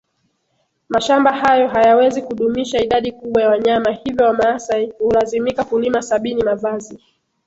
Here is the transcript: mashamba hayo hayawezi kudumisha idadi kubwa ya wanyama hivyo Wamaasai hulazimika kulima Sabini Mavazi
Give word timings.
mashamba 0.89 1.31
hayo 1.33 1.67
hayawezi 1.67 2.21
kudumisha 2.21 2.81
idadi 2.83 3.11
kubwa 3.11 3.41
ya 3.41 3.49
wanyama 3.49 3.91
hivyo 3.91 4.25
Wamaasai 4.25 4.89
hulazimika 4.99 5.63
kulima 5.63 6.01
Sabini 6.01 6.43
Mavazi 6.43 6.99